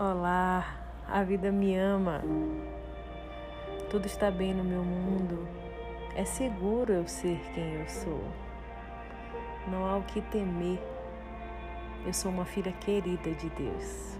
[0.00, 0.76] Olá,
[1.08, 2.22] a vida me ama.
[3.90, 5.48] Tudo está bem no meu mundo.
[6.14, 8.22] É seguro eu ser quem eu sou.
[9.66, 10.78] Não há o que temer.
[12.06, 14.16] Eu sou uma filha querida de Deus.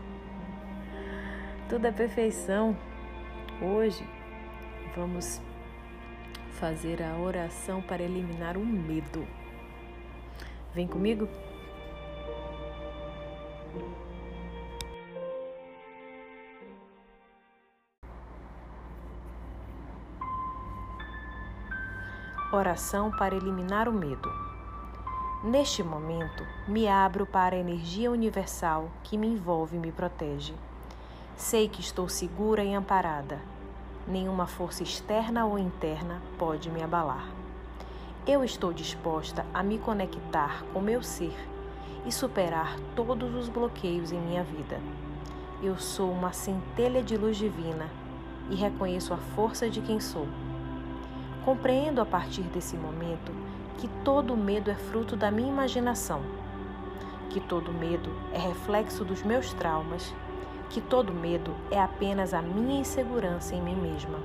[1.68, 2.76] Tudo é perfeição.
[3.62, 4.04] Hoje
[4.96, 5.40] vamos
[6.54, 9.24] fazer a oração para eliminar o medo.
[10.74, 11.28] Vem comigo?
[22.50, 24.32] Oração para eliminar o medo.
[25.44, 30.54] Neste momento, me abro para a energia universal que me envolve e me protege.
[31.36, 33.38] Sei que estou segura e amparada.
[34.06, 37.28] Nenhuma força externa ou interna pode me abalar.
[38.26, 41.36] Eu estou disposta a me conectar com meu ser
[42.06, 44.80] e superar todos os bloqueios em minha vida.
[45.62, 47.90] Eu sou uma centelha de luz divina
[48.48, 50.26] e reconheço a força de quem sou
[51.48, 53.32] Compreendo a partir desse momento
[53.78, 56.20] que todo medo é fruto da minha imaginação,
[57.30, 60.14] que todo medo é reflexo dos meus traumas,
[60.68, 64.18] que todo medo é apenas a minha insegurança em mim mesma.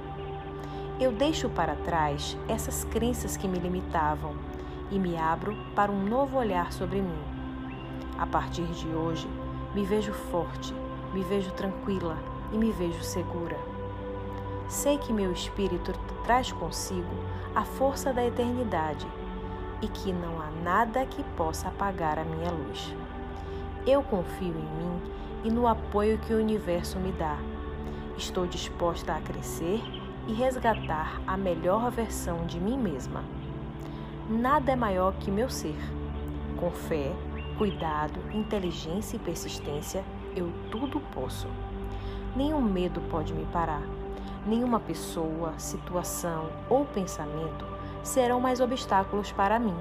[1.00, 4.36] Eu deixo para trás essas crenças que me limitavam
[4.92, 7.24] e me abro para um novo olhar sobre mim.
[8.20, 9.30] A partir de hoje,
[9.74, 10.74] me vejo forte,
[11.14, 12.18] me vejo tranquila
[12.52, 13.73] e me vejo segura.
[14.68, 17.16] Sei que meu espírito traz consigo
[17.54, 19.06] a força da eternidade
[19.82, 22.96] e que não há nada que possa apagar a minha luz.
[23.86, 25.02] Eu confio em mim
[25.44, 27.38] e no apoio que o universo me dá.
[28.18, 29.82] Estou disposta a crescer
[30.28, 33.24] e resgatar a melhor versão de mim mesma.
[34.30, 35.76] Nada é maior que meu ser.
[36.58, 37.12] Com fé,
[37.58, 40.04] cuidado, inteligência e persistência,
[40.36, 41.48] eu tudo posso.
[42.36, 43.84] Nenhum medo pode me parar
[44.46, 47.66] nenhuma pessoa, situação ou pensamento
[48.04, 49.76] serão mais obstáculos para mim.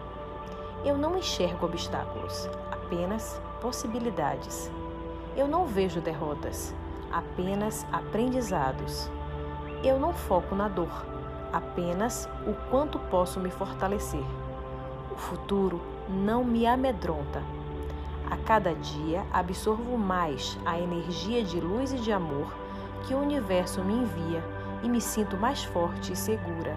[0.85, 4.71] Eu não enxergo obstáculos, apenas possibilidades.
[5.37, 6.75] Eu não vejo derrotas,
[7.11, 9.11] apenas aprendizados.
[9.83, 11.05] Eu não foco na dor,
[11.53, 14.25] apenas o quanto posso me fortalecer.
[15.11, 17.43] O futuro não me amedronta.
[18.31, 22.47] A cada dia absorvo mais a energia de luz e de amor
[23.03, 24.43] que o universo me envia
[24.83, 26.77] e me sinto mais forte e segura.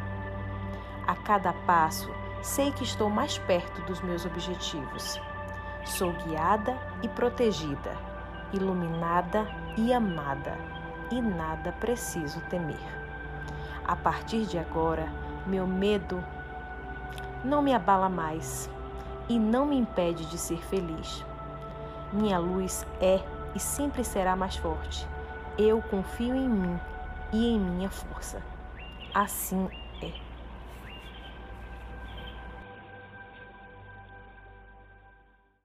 [1.08, 5.20] A cada passo, sei que estou mais perto dos meus objetivos.
[5.84, 7.96] Sou guiada e protegida,
[8.52, 9.48] iluminada
[9.78, 10.58] e amada,
[11.12, 13.06] e nada preciso temer.
[13.84, 15.08] A partir de agora,
[15.46, 16.24] meu medo
[17.44, 18.70] não me abala mais
[19.30, 21.24] e não me impede de ser feliz.
[22.12, 23.20] Minha luz é
[23.54, 25.08] e sempre será mais forte
[25.58, 26.80] eu confio em mim
[27.32, 28.42] e em minha força.
[29.14, 29.70] Assim